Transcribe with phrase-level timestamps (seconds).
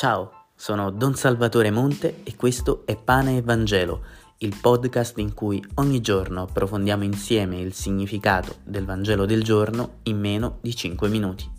[0.00, 4.00] Ciao, sono Don Salvatore Monte e questo è Pane e Vangelo,
[4.38, 10.18] il podcast in cui ogni giorno approfondiamo insieme il significato del Vangelo del giorno in
[10.18, 11.58] meno di 5 minuti.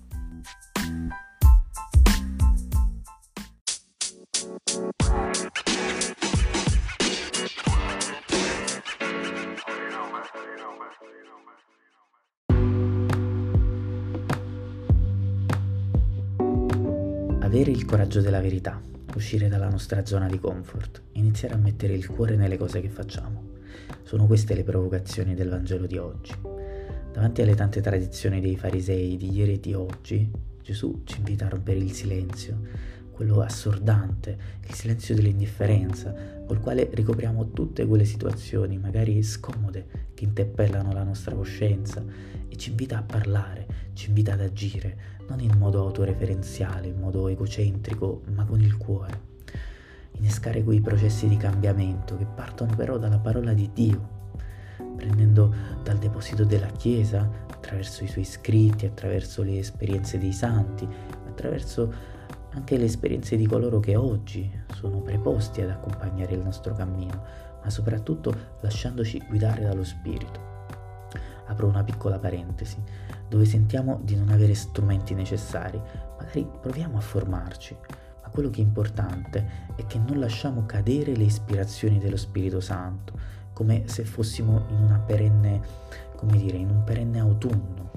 [17.51, 18.81] Avere il coraggio della verità,
[19.13, 23.43] uscire dalla nostra zona di comfort, iniziare a mettere il cuore nelle cose che facciamo.
[24.03, 26.33] Sono queste le provocazioni del Vangelo di oggi.
[27.11, 30.31] Davanti alle tante tradizioni dei farisei di ieri e di oggi,
[30.63, 32.57] Gesù ci invita a rompere il silenzio,
[33.21, 34.35] quello assordante,
[34.65, 36.11] il silenzio dell'indifferenza,
[36.47, 42.03] col quale ricopriamo tutte quelle situazioni, magari scomode, che interpellano la nostra coscienza
[42.49, 47.27] e ci invita a parlare, ci invita ad agire, non in modo autoreferenziale, in modo
[47.27, 49.29] egocentrico, ma con il cuore.
[50.13, 54.19] Innescare quei processi di cambiamento che partono però dalla parola di Dio,
[54.95, 60.87] prendendo dal deposito della Chiesa, attraverso i suoi scritti, attraverso le esperienze dei santi,
[61.27, 62.10] attraverso
[62.53, 67.23] anche le esperienze di coloro che oggi sono preposti ad accompagnare il nostro cammino,
[67.63, 70.49] ma soprattutto lasciandoci guidare dallo Spirito.
[71.47, 72.81] Apro una piccola parentesi
[73.27, 75.81] dove sentiamo di non avere strumenti necessari,
[76.17, 77.75] magari proviamo a formarci,
[78.21, 83.17] ma quello che è importante è che non lasciamo cadere le ispirazioni dello Spirito Santo,
[83.53, 85.61] come se fossimo in una perenne,
[86.15, 87.91] come dire, in un perenne autunno,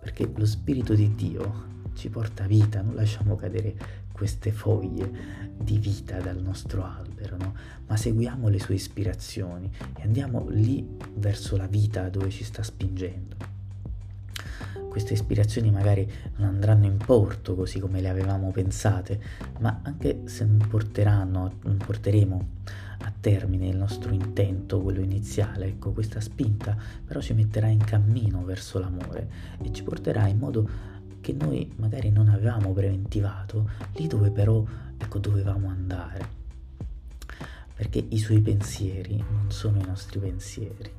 [0.00, 3.74] perché lo Spirito di Dio ci porta vita, non lasciamo cadere
[4.12, 5.10] queste foglie
[5.58, 7.54] di vita dal nostro albero, no?
[7.86, 13.60] ma seguiamo le sue ispirazioni e andiamo lì verso la vita dove ci sta spingendo
[14.92, 19.18] queste ispirazioni magari non andranno in porto così come le avevamo pensate,
[19.60, 22.48] ma anche se non porteranno, non porteremo
[22.98, 28.44] a termine il nostro intento, quello iniziale, ecco, questa spinta però ci metterà in cammino
[28.44, 29.28] verso l'amore
[29.62, 30.68] e ci porterà in modo
[31.22, 34.62] che noi magari non avevamo preventivato, lì dove però
[34.98, 36.40] ecco dovevamo andare.
[37.74, 40.92] Perché i suoi pensieri non sono i nostri pensieri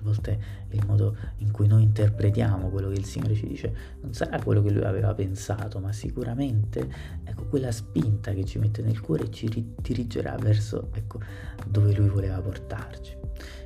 [0.00, 0.38] a volte
[0.70, 4.62] il modo in cui noi interpretiamo quello che il Signore ci dice non sarà quello
[4.62, 6.88] che lui aveva pensato, ma sicuramente
[7.24, 11.20] ecco, quella spinta che ci mette nel cuore ci dirigerà verso ecco,
[11.66, 13.16] dove lui voleva portarci.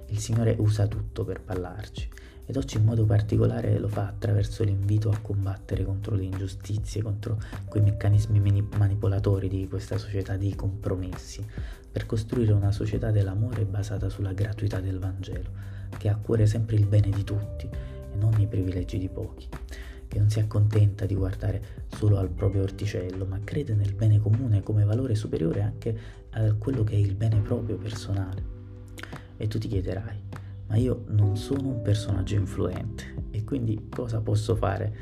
[0.08, 2.08] Il Signore usa tutto per parlarci
[2.46, 7.40] ed oggi in modo particolare lo fa attraverso l'invito a combattere contro le ingiustizie, contro
[7.66, 11.44] quei meccanismi manipolatori di questa società di compromessi,
[11.90, 16.76] per costruire una società dell'amore basata sulla gratuità del Vangelo che ha a cuore sempre
[16.76, 19.48] il bene di tutti e non i privilegi di pochi,
[20.08, 24.62] che non si accontenta di guardare solo al proprio orticello, ma crede nel bene comune
[24.62, 25.98] come valore superiore anche
[26.30, 28.52] a quello che è il bene proprio personale.
[29.36, 30.22] E tu ti chiederai,
[30.66, 34.96] ma io non sono un personaggio influente e quindi cosa posso fare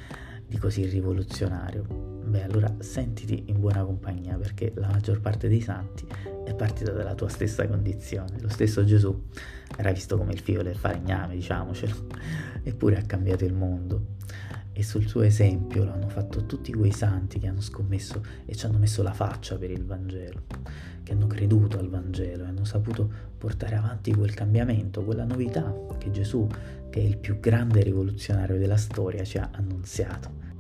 [0.47, 2.11] di così rivoluzionario?
[2.25, 6.07] Beh, allora sentiti in buona compagnia perché la maggior parte dei santi
[6.45, 8.41] è partita dalla tua stessa condizione.
[8.41, 9.29] Lo stesso Gesù
[9.77, 12.07] era visto come il figlio del falegname, diciamocelo,
[12.63, 14.07] eppure ha cambiato il mondo.
[14.73, 18.65] E sul suo esempio lo hanno fatto tutti quei santi che hanno scommesso e ci
[18.65, 20.45] hanno messo la faccia per il Vangelo,
[21.03, 23.09] che hanno creduto al Vangelo e hanno saputo
[23.39, 26.47] portare avanti quel cambiamento, quella novità che Gesù,
[26.91, 30.51] che è il più grande rivoluzionario della storia, ci ha annunziato.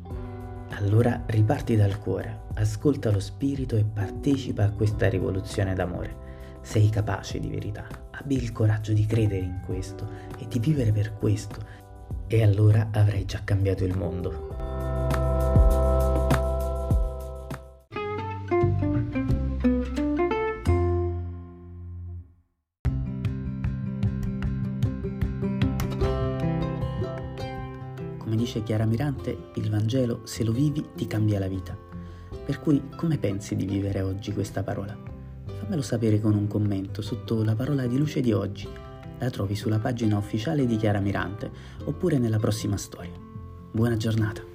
[0.70, 6.30] Allora riparti dal cuore, ascolta lo spirito e partecipa a questa rivoluzione d'amore.
[6.62, 10.08] Sei capace di verità, abbi il coraggio di credere in questo
[10.38, 11.80] e di vivere per questo
[12.26, 14.51] e allora avrai già cambiato il mondo.
[28.32, 31.76] Come dice Chiara Mirante, il Vangelo, se lo vivi, ti cambia la vita.
[32.46, 34.96] Per cui, come pensi di vivere oggi questa parola?
[35.44, 38.66] Fammelo sapere con un commento sotto la parola di luce di oggi.
[39.18, 41.50] La trovi sulla pagina ufficiale di Chiara Mirante
[41.84, 43.12] oppure nella prossima storia.
[43.70, 44.51] Buona giornata!